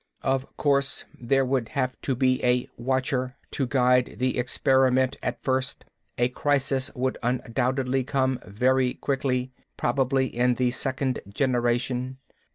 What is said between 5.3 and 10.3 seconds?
first. A crisis would undoubtedly come very quickly, probably